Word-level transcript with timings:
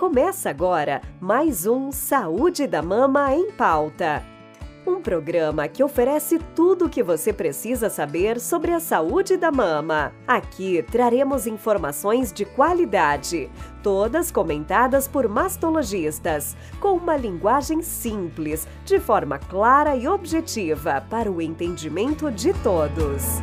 Começa 0.00 0.48
agora 0.48 1.02
mais 1.20 1.66
um 1.66 1.92
Saúde 1.92 2.66
da 2.66 2.80
Mama 2.80 3.34
em 3.34 3.50
Pauta. 3.50 4.24
Um 4.86 5.02
programa 5.02 5.68
que 5.68 5.84
oferece 5.84 6.38
tudo 6.56 6.86
o 6.86 6.88
que 6.88 7.02
você 7.02 7.34
precisa 7.34 7.90
saber 7.90 8.40
sobre 8.40 8.72
a 8.72 8.80
saúde 8.80 9.36
da 9.36 9.52
mama. 9.52 10.10
Aqui 10.26 10.82
traremos 10.90 11.46
informações 11.46 12.32
de 12.32 12.46
qualidade, 12.46 13.50
todas 13.82 14.30
comentadas 14.30 15.06
por 15.06 15.28
mastologistas, 15.28 16.56
com 16.80 16.96
uma 16.96 17.14
linguagem 17.14 17.82
simples, 17.82 18.66
de 18.86 18.98
forma 18.98 19.38
clara 19.38 19.94
e 19.96 20.08
objetiva 20.08 21.04
para 21.10 21.30
o 21.30 21.42
entendimento 21.42 22.30
de 22.30 22.54
todos. 22.62 23.38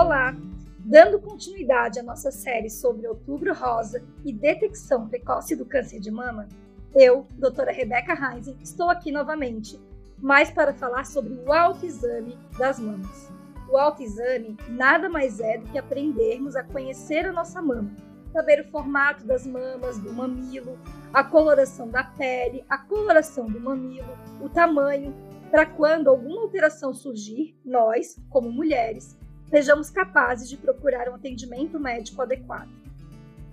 Olá! 0.00 0.32
Dando 0.78 1.18
continuidade 1.18 1.98
à 1.98 2.04
nossa 2.04 2.30
série 2.30 2.70
sobre 2.70 3.08
Outubro 3.08 3.52
Rosa 3.52 4.00
e 4.24 4.32
detecção 4.32 5.08
precoce 5.08 5.56
do 5.56 5.66
câncer 5.66 5.98
de 5.98 6.08
mama, 6.08 6.48
eu, 6.94 7.26
doutora 7.32 7.72
Rebeca 7.72 8.14
Reisen, 8.14 8.56
estou 8.62 8.88
aqui 8.88 9.10
novamente, 9.10 9.76
mais 10.16 10.52
para 10.52 10.72
falar 10.72 11.04
sobre 11.04 11.32
o 11.44 11.52
autoexame 11.52 12.38
das 12.56 12.78
mamas. 12.78 13.28
O 13.68 13.76
autoexame 13.76 14.56
nada 14.68 15.08
mais 15.08 15.40
é 15.40 15.58
do 15.58 15.66
que 15.66 15.78
aprendermos 15.78 16.54
a 16.54 16.62
conhecer 16.62 17.26
a 17.26 17.32
nossa 17.32 17.60
mama, 17.60 17.90
saber 18.32 18.60
o 18.60 18.70
formato 18.70 19.26
das 19.26 19.44
mamas, 19.48 19.98
do 19.98 20.12
mamilo, 20.12 20.78
a 21.12 21.24
coloração 21.24 21.88
da 21.88 22.04
pele, 22.04 22.64
a 22.68 22.78
coloração 22.78 23.46
do 23.46 23.58
mamilo, 23.58 24.16
o 24.40 24.48
tamanho, 24.48 25.12
para 25.50 25.66
quando 25.66 26.06
alguma 26.06 26.42
alteração 26.42 26.94
surgir, 26.94 27.58
nós, 27.64 28.16
como 28.30 28.52
mulheres, 28.52 29.17
sejamos 29.50 29.90
capazes 29.90 30.48
de 30.48 30.56
procurar 30.56 31.08
um 31.08 31.14
atendimento 31.14 31.78
médico 31.78 32.22
adequado. 32.22 32.70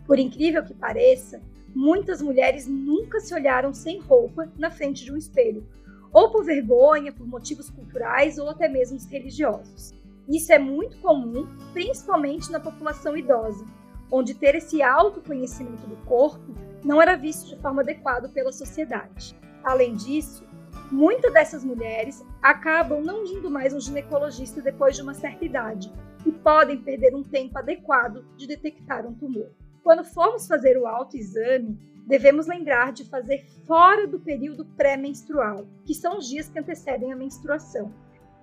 Por 0.05 0.19
incrível 0.19 0.63
que 0.63 0.73
pareça, 0.73 1.41
muitas 1.73 2.21
mulheres 2.21 2.67
nunca 2.67 3.19
se 3.19 3.33
olharam 3.33 3.73
sem 3.73 3.99
roupa 3.99 4.49
na 4.57 4.69
frente 4.69 5.03
de 5.03 5.11
um 5.11 5.17
espelho, 5.17 5.67
ou 6.13 6.31
por 6.31 6.45
vergonha, 6.45 7.11
por 7.11 7.27
motivos 7.27 7.69
culturais 7.69 8.37
ou 8.37 8.49
até 8.49 8.69
mesmo 8.69 8.97
religiosos. 9.09 9.93
Isso 10.27 10.51
é 10.51 10.57
muito 10.57 10.97
comum, 10.97 11.47
principalmente 11.73 12.51
na 12.51 12.59
população 12.59 13.17
idosa, 13.17 13.65
onde 14.11 14.33
ter 14.33 14.55
esse 14.55 14.81
autoconhecimento 14.81 15.85
do 15.87 15.97
corpo 16.05 16.55
não 16.83 17.01
era 17.01 17.15
visto 17.15 17.47
de 17.47 17.61
forma 17.61 17.81
adequada 17.81 18.29
pela 18.29 18.51
sociedade. 18.51 19.35
Além 19.63 19.95
disso, 19.95 20.43
Muitas 20.91 21.33
dessas 21.33 21.63
mulheres 21.63 22.23
acabam 22.41 23.01
não 23.01 23.25
indo 23.25 23.49
mais 23.49 23.73
ao 23.73 23.79
ginecologista 23.79 24.61
depois 24.61 24.95
de 24.95 25.01
uma 25.01 25.13
certa 25.13 25.43
idade 25.43 25.91
e 26.25 26.31
podem 26.31 26.81
perder 26.81 27.15
um 27.15 27.23
tempo 27.23 27.57
adequado 27.57 28.23
de 28.35 28.47
detectar 28.47 29.05
um 29.05 29.13
tumor. 29.13 29.49
Quando 29.83 30.03
formos 30.03 30.47
fazer 30.47 30.77
o 30.77 30.85
autoexame, 30.85 31.79
devemos 32.07 32.45
lembrar 32.47 32.91
de 32.91 33.03
fazer 33.05 33.45
fora 33.65 34.07
do 34.07 34.19
período 34.19 34.65
pré-menstrual, 34.77 35.67
que 35.85 35.93
são 35.93 36.17
os 36.17 36.27
dias 36.27 36.47
que 36.47 36.59
antecedem 36.59 37.11
a 37.11 37.15
menstruação. 37.15 37.91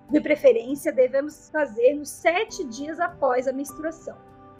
De 0.09 0.19
preferência, 0.19 0.91
devemos 0.91 1.49
fazer 1.49 1.93
nos 1.93 2.09
sete 2.09 2.63
dias 2.65 2.99
após 2.99 3.47
a 3.47 3.53
menstruação. 3.53 4.17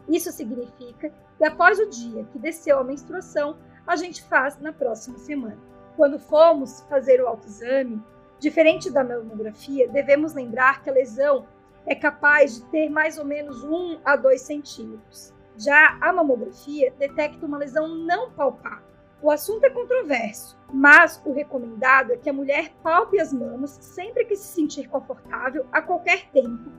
Isso 0.07 0.31
significa 0.31 1.13
que 1.37 1.45
após 1.45 1.79
o 1.79 1.89
dia 1.89 2.23
que 2.31 2.39
desceu 2.39 2.79
a 2.79 2.83
menstruação, 2.83 3.57
a 3.85 3.95
gente 3.95 4.23
faz 4.23 4.57
na 4.59 4.71
próxima 4.71 5.17
semana. 5.17 5.72
Quando 5.95 6.17
formos 6.17 6.81
fazer 6.89 7.21
o 7.21 7.27
autoexame, 7.27 8.01
diferente 8.39 8.91
da 8.91 9.03
mamografia, 9.03 9.87
devemos 9.87 10.33
lembrar 10.33 10.81
que 10.81 10.89
a 10.89 10.93
lesão 10.93 11.45
é 11.85 11.93
capaz 11.93 12.55
de 12.55 12.65
ter 12.65 12.89
mais 12.89 13.17
ou 13.17 13.25
menos 13.25 13.63
1 13.63 13.99
a 14.03 14.15
2 14.15 14.41
centímetros. 14.41 15.33
Já 15.55 15.97
a 16.01 16.11
mamografia 16.11 16.93
detecta 16.97 17.45
uma 17.45 17.57
lesão 17.57 17.87
não 17.87 18.31
palpável. 18.31 18.93
O 19.21 19.31
assunto 19.31 19.63
é 19.63 19.69
controverso, 19.69 20.57
mas 20.73 21.21
o 21.23 21.31
recomendado 21.31 22.11
é 22.11 22.17
que 22.17 22.29
a 22.29 22.33
mulher 22.33 22.73
palpe 22.81 23.19
as 23.19 23.31
mamas 23.31 23.77
sempre 23.79 24.25
que 24.25 24.35
se 24.35 24.53
sentir 24.53 24.89
confortável, 24.89 25.65
a 25.71 25.81
qualquer 25.81 26.29
tempo, 26.31 26.69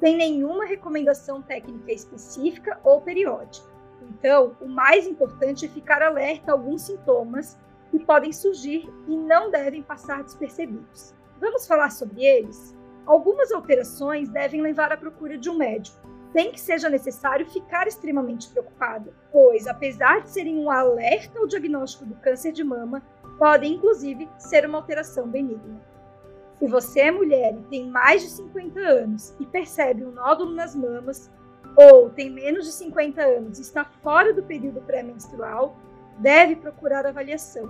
sem 0.00 0.16
nenhuma 0.16 0.64
recomendação 0.64 1.42
técnica 1.42 1.92
específica 1.92 2.80
ou 2.82 3.00
periódica. 3.00 3.68
Então, 4.10 4.56
o 4.60 4.66
mais 4.66 5.06
importante 5.06 5.66
é 5.66 5.68
ficar 5.68 6.02
alerta 6.02 6.50
a 6.50 6.54
alguns 6.54 6.82
sintomas 6.82 7.56
que 7.92 8.04
podem 8.04 8.32
surgir 8.32 8.90
e 9.06 9.16
não 9.16 9.50
devem 9.50 9.82
passar 9.82 10.24
despercebidos. 10.24 11.14
Vamos 11.38 11.66
falar 11.66 11.90
sobre 11.90 12.24
eles? 12.24 12.74
Algumas 13.04 13.52
alterações 13.52 14.30
devem 14.30 14.62
levar 14.62 14.90
à 14.90 14.96
procura 14.96 15.36
de 15.36 15.50
um 15.50 15.58
médico, 15.58 16.00
sem 16.32 16.50
que 16.50 16.60
seja 16.60 16.88
necessário 16.88 17.46
ficar 17.46 17.86
extremamente 17.86 18.48
preocupado, 18.48 19.12
pois, 19.30 19.66
apesar 19.66 20.22
de 20.22 20.30
serem 20.30 20.56
um 20.56 20.70
alerta 20.70 21.38
ao 21.38 21.46
diagnóstico 21.46 22.06
do 22.06 22.14
câncer 22.14 22.52
de 22.52 22.64
mama, 22.64 23.02
podem 23.38 23.74
inclusive 23.74 24.26
ser 24.38 24.64
uma 24.64 24.78
alteração 24.78 25.28
benigna. 25.28 25.80
Se 26.58 26.66
você 26.68 27.00
é 27.00 27.10
mulher 27.10 27.54
e 27.54 27.62
tem 27.64 27.90
mais 27.90 28.22
de 28.22 28.30
50 28.30 28.80
anos 28.80 29.36
e 29.38 29.44
percebe 29.44 30.04
um 30.06 30.12
nódulo 30.12 30.54
nas 30.54 30.74
mamas, 30.74 31.30
ou 31.76 32.08
tem 32.08 32.30
menos 32.30 32.64
de 32.64 32.72
50 32.72 33.20
anos 33.20 33.58
e 33.58 33.62
está 33.62 33.84
fora 33.84 34.32
do 34.32 34.42
período 34.42 34.80
pré-menstrual, 34.82 35.76
deve 36.22 36.56
procurar 36.56 37.04
avaliação. 37.04 37.68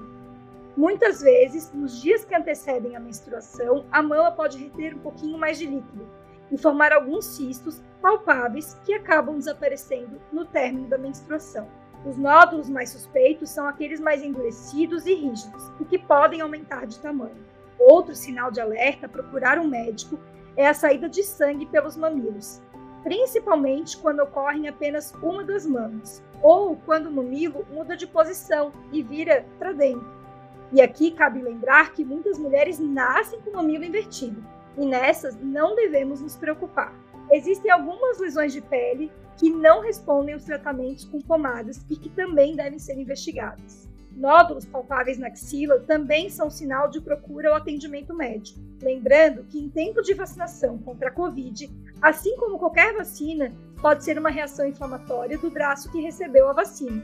Muitas 0.76 1.22
vezes, 1.22 1.72
nos 1.72 2.00
dias 2.00 2.24
que 2.24 2.34
antecedem 2.34 2.94
a 2.94 3.00
menstruação, 3.00 3.86
a 3.90 4.02
mama 4.02 4.30
pode 4.30 4.58
reter 4.58 4.94
um 4.94 5.00
pouquinho 5.00 5.38
mais 5.38 5.58
de 5.58 5.66
líquido 5.66 6.06
e 6.50 6.58
formar 6.58 6.92
alguns 6.92 7.24
cistos 7.24 7.82
palpáveis 8.00 8.74
que 8.84 8.92
acabam 8.92 9.38
desaparecendo 9.38 10.20
no 10.30 10.44
término 10.44 10.88
da 10.88 10.98
menstruação. 10.98 11.66
Os 12.04 12.16
nódulos 12.16 12.68
mais 12.68 12.90
suspeitos 12.90 13.48
são 13.48 13.66
aqueles 13.66 14.00
mais 14.00 14.22
endurecidos 14.22 15.06
e 15.06 15.14
rígidos, 15.14 15.70
o 15.80 15.84
que 15.84 15.98
podem 15.98 16.40
aumentar 16.40 16.86
de 16.86 16.98
tamanho. 16.98 17.44
Outro 17.78 18.14
sinal 18.14 18.50
de 18.50 18.60
alerta 18.60 19.06
a 19.06 19.08
procurar 19.08 19.58
um 19.58 19.68
médico 19.68 20.18
é 20.56 20.66
a 20.66 20.74
saída 20.74 21.08
de 21.08 21.22
sangue 21.22 21.66
pelos 21.66 21.96
mamilos, 21.96 22.60
principalmente 23.02 23.96
quando 23.96 24.20
ocorre 24.20 24.58
em 24.58 24.68
apenas 24.68 25.14
uma 25.22 25.44
das 25.44 25.66
mamas, 25.66 26.22
ou 26.42 26.76
quando 26.76 27.06
o 27.06 27.12
mamilo 27.12 27.66
muda 27.72 27.96
de 27.96 28.06
posição 28.06 28.72
e 28.92 29.02
vira 29.02 29.44
para 29.58 29.72
dentro. 29.72 30.06
E 30.72 30.80
aqui 30.80 31.10
cabe 31.10 31.40
lembrar 31.40 31.92
que 31.92 32.04
muitas 32.04 32.38
mulheres 32.38 32.78
nascem 32.78 33.40
com 33.40 33.50
o 33.50 33.54
mamilo 33.54 33.84
invertido, 33.84 34.42
e 34.78 34.86
nessas 34.86 35.36
não 35.40 35.74
devemos 35.74 36.20
nos 36.20 36.36
preocupar. 36.36 36.94
Existem 37.30 37.70
algumas 37.70 38.18
lesões 38.18 38.52
de 38.52 38.60
pele 38.60 39.10
que 39.36 39.50
não 39.50 39.80
respondem 39.80 40.34
aos 40.34 40.44
tratamentos 40.44 41.04
com 41.04 41.20
pomadas 41.20 41.84
e 41.88 41.96
que 41.96 42.08
também 42.10 42.54
devem 42.54 42.78
ser 42.78 42.98
investigadas. 42.98 43.88
Nódulos 44.14 44.66
palpáveis 44.66 45.18
na 45.18 45.28
axila 45.28 45.80
também 45.80 46.28
são 46.28 46.50
sinal 46.50 46.90
de 46.90 47.00
procura 47.00 47.48
ao 47.48 47.56
atendimento 47.56 48.14
médico. 48.14 48.60
Lembrando 48.82 49.44
que 49.44 49.58
em 49.58 49.70
tempo 49.70 50.02
de 50.02 50.12
vacinação 50.12 50.76
contra 50.78 51.08
a 51.08 51.12
Covid, 51.12 51.70
assim 52.02 52.36
como 52.36 52.58
qualquer 52.58 52.94
vacina, 52.94 53.54
pode 53.80 54.04
ser 54.04 54.18
uma 54.18 54.28
reação 54.28 54.66
inflamatória 54.66 55.38
do 55.38 55.50
braço 55.50 55.90
que 55.90 56.00
recebeu 56.00 56.48
a 56.48 56.52
vacina. 56.52 57.02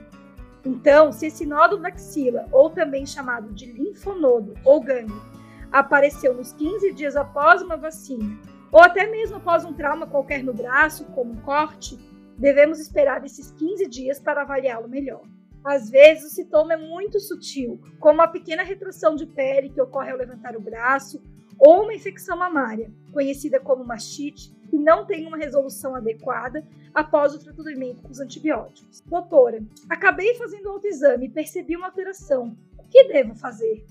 Então, 0.64 1.12
se 1.12 1.26
esse 1.26 1.46
nódulo 1.46 1.80
na 1.80 1.88
axila, 1.88 2.46
ou 2.50 2.68
também 2.68 3.06
chamado 3.06 3.52
de 3.54 3.72
linfonodo 3.72 4.54
ou 4.64 4.80
gânglio, 4.80 5.22
apareceu 5.70 6.34
nos 6.34 6.52
15 6.52 6.92
dias 6.92 7.16
após 7.16 7.62
uma 7.62 7.76
vacina, 7.76 8.36
ou 8.72 8.80
até 8.80 9.06
mesmo 9.06 9.36
após 9.36 9.64
um 9.64 9.72
trauma 9.72 10.06
qualquer 10.06 10.42
no 10.42 10.52
braço, 10.52 11.04
como 11.14 11.32
um 11.32 11.40
corte, 11.40 11.96
devemos 12.36 12.80
esperar 12.80 13.24
esses 13.24 13.50
15 13.52 13.86
dias 13.88 14.20
para 14.20 14.42
avaliá-lo 14.42 14.88
melhor. 14.88 15.22
Às 15.64 15.90
vezes, 15.90 16.32
o 16.32 16.34
sintoma 16.34 16.74
é 16.74 16.76
muito 16.76 17.20
sutil, 17.20 17.80
como 17.98 18.22
a 18.22 18.28
pequena 18.28 18.62
retração 18.62 19.14
de 19.14 19.26
pele 19.26 19.70
que 19.70 19.80
ocorre 19.80 20.10
ao 20.10 20.18
levantar 20.18 20.56
o 20.56 20.60
braço, 20.60 21.22
ou 21.58 21.82
uma 21.82 21.94
infecção 21.94 22.38
mamária, 22.38 22.92
conhecida 23.12 23.58
como 23.58 23.84
mastite, 23.84 24.54
que 24.68 24.76
não 24.76 25.06
tem 25.06 25.26
uma 25.26 25.36
resolução 25.36 25.94
adequada 25.94 26.64
após 26.94 27.34
o 27.34 27.38
tratamento 27.38 28.02
com 28.02 28.10
os 28.10 28.20
antibióticos. 28.20 29.00
Doutora, 29.06 29.62
acabei 29.88 30.34
fazendo 30.34 30.68
autoexame 30.68 31.26
e 31.26 31.30
percebi 31.30 31.76
uma 31.76 31.86
alteração. 31.86 32.56
O 32.78 32.84
que 32.84 33.04
devo 33.04 33.34
fazer? 33.34 33.84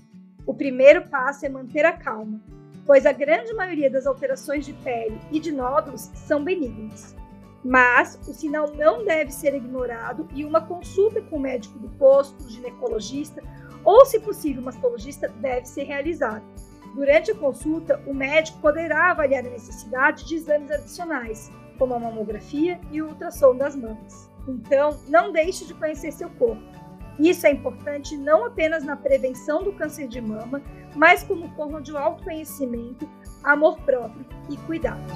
O 0.46 0.54
primeiro 0.54 1.08
passo 1.08 1.44
é 1.44 1.48
manter 1.48 1.84
a 1.84 1.92
calma, 1.92 2.40
pois 2.86 3.04
a 3.04 3.12
grande 3.12 3.52
maioria 3.52 3.90
das 3.90 4.06
alterações 4.06 4.64
de 4.64 4.72
pele 4.72 5.20
e 5.30 5.38
de 5.38 5.52
nódulos 5.52 6.10
são 6.14 6.42
benignas. 6.42 7.14
Mas 7.64 8.18
o 8.26 8.32
sinal 8.32 8.72
não 8.74 9.04
deve 9.04 9.30
ser 9.30 9.54
ignorado 9.54 10.28
e 10.34 10.44
uma 10.44 10.64
consulta 10.64 11.20
com 11.20 11.36
o 11.36 11.40
médico 11.40 11.78
do 11.78 11.88
posto, 11.90 12.48
ginecologista 12.48 13.42
ou, 13.84 14.04
se 14.06 14.20
possível, 14.20 14.62
mastologista 14.62 15.28
deve 15.28 15.66
ser 15.66 15.84
realizada. 15.84 16.42
Durante 16.98 17.30
a 17.30 17.34
consulta, 17.36 18.02
o 18.08 18.12
médico 18.12 18.58
poderá 18.58 19.12
avaliar 19.12 19.46
a 19.46 19.50
necessidade 19.50 20.26
de 20.26 20.34
exames 20.34 20.68
adicionais, 20.68 21.48
como 21.78 21.94
a 21.94 21.98
mamografia 22.00 22.80
e 22.90 23.00
o 23.00 23.06
ultrassom 23.06 23.56
das 23.56 23.76
mamas. 23.76 24.28
Então, 24.48 24.98
não 25.06 25.30
deixe 25.30 25.64
de 25.64 25.74
conhecer 25.74 26.10
seu 26.10 26.28
corpo. 26.30 26.60
Isso 27.16 27.46
é 27.46 27.52
importante 27.52 28.16
não 28.16 28.44
apenas 28.44 28.82
na 28.82 28.96
prevenção 28.96 29.62
do 29.62 29.72
câncer 29.74 30.08
de 30.08 30.20
mama, 30.20 30.60
mas 30.96 31.22
como 31.22 31.48
forma 31.54 31.80
de 31.80 31.96
autoconhecimento, 31.96 33.08
amor 33.44 33.78
próprio 33.82 34.26
e 34.50 34.56
cuidado. 34.56 35.06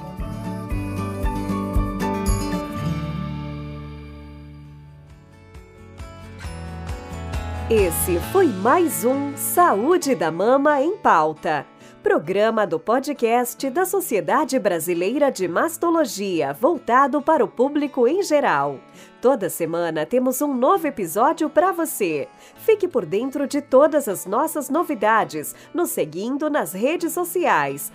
Esse 7.75 8.21
foi 8.31 8.49
mais 8.49 9.03
um 9.03 9.35
Saúde 9.35 10.15
da 10.15 10.31
Mama 10.31 10.83
em 10.83 10.95
Pauta. 10.95 11.65
Programa 12.03 12.67
do 12.67 12.81
podcast 12.81 13.71
da 13.71 13.85
Sociedade 13.85 14.59
Brasileira 14.59 15.31
de 15.31 15.47
Mastologia, 15.47 16.53
voltado 16.53 17.23
para 17.23 17.45
o 17.45 17.49
público 17.49 18.09
em 18.09 18.25
geral. 18.25 18.81
Toda 19.21 19.49
semana 19.49 20.05
temos 20.05 20.43
um 20.43 20.53
novo 20.53 20.89
episódio 20.89 21.49
para 21.49 21.71
você. 21.71 22.27
Fique 22.57 22.89
por 22.89 23.07
dentro 23.07 23.47
de 23.47 23.63
todas 23.63 24.09
as 24.09 24.27
nossas 24.27 24.69
novidades, 24.69 25.55
nos 25.73 25.91
seguindo 25.91 26.51
nas 26.51 26.73
redes 26.73 27.13
sociais, 27.13 27.93